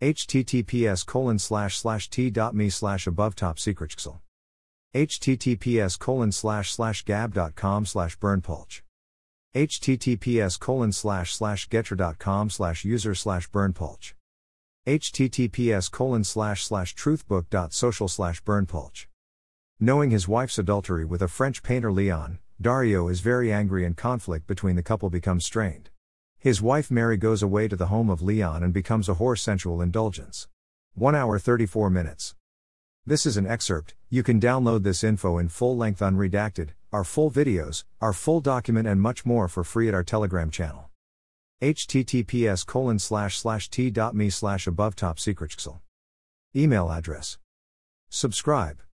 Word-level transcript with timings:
Https 0.00 1.04
colon 1.04 1.38
slash 1.38 1.76
slash 1.76 2.08
t.me 2.08 2.70
slash 2.70 3.06
above 3.06 3.34
top 3.34 3.58
secret 3.58 3.94
https 4.94 5.98
colon 5.98 6.32
slash 6.32 6.72
slash 6.72 7.04
gab.com 7.04 7.84
slash 7.84 8.18
berndpulch 8.18 8.80
https 9.54 10.58
colon 10.58 10.90
slash 10.90 11.34
slash 11.34 11.68
getter.com 11.68 12.48
slash 12.48 12.82
user 12.82 13.14
slash 13.14 13.50
berndpulch 13.50 14.14
https 14.86 15.90
colon 15.90 16.24
slash 16.24 16.64
slash 16.64 16.94
truthbook.social 16.94 18.08
slash 18.08 18.42
berndpulch 18.42 19.04
knowing 19.78 20.10
his 20.10 20.26
wife's 20.26 20.58
adultery 20.58 21.04
with 21.04 21.20
a 21.20 21.28
french 21.28 21.62
painter 21.62 21.92
leon 21.92 22.38
dario 22.58 23.06
is 23.08 23.20
very 23.20 23.52
angry 23.52 23.84
and 23.84 23.98
conflict 23.98 24.46
between 24.46 24.76
the 24.76 24.82
couple 24.82 25.10
becomes 25.10 25.44
strained 25.44 25.90
his 26.40 26.60
wife 26.60 26.90
mary 26.90 27.16
goes 27.16 27.42
away 27.42 27.68
to 27.68 27.76
the 27.76 27.86
home 27.86 28.10
of 28.10 28.20
leon 28.20 28.64
and 28.64 28.72
becomes 28.72 29.08
a 29.08 29.14
whore 29.14 29.38
sensual 29.38 29.80
indulgence 29.80 30.48
1 30.94 31.14
hour 31.14 31.38
34 31.38 31.88
minutes 31.88 32.34
this 33.06 33.24
is 33.24 33.38
an 33.38 33.46
excerpt, 33.46 33.94
you 34.10 34.22
can 34.22 34.38
download 34.38 34.82
this 34.82 35.02
info 35.02 35.38
in 35.38 35.48
full 35.48 35.76
length 35.76 36.00
unredacted, 36.00 36.70
our 36.92 37.02
full 37.02 37.30
videos, 37.30 37.84
our 38.00 38.12
full 38.12 38.40
document 38.40 38.86
and 38.86 39.00
much 39.00 39.24
more 39.24 39.48
for 39.48 39.64
free 39.64 39.88
at 39.88 39.94
our 39.94 40.04
Telegram 40.04 40.50
channel. 40.50 40.90
https 41.62 42.66
colon 42.66 42.98
slash 42.98 43.38
slash 43.38 43.70
t.me 43.70 44.30
slash 44.30 44.66
above 44.66 44.96
top 44.96 45.18
secret 45.18 45.56
Email 46.54 46.90
address. 46.90 47.38
Subscribe. 48.10 48.80